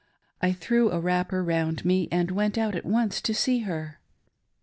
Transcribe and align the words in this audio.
I 0.41 0.51
threw 0.51 0.89
a 0.89 0.99
wrapper 0.99 1.43
round 1.43 1.85
me, 1.85 2.07
and 2.11 2.31
went 2.31 2.57
out 2.57 2.73
at 2.73 2.85
once 2.87 3.21
to 3.21 3.35
see 3.35 3.59
her. 3.59 3.99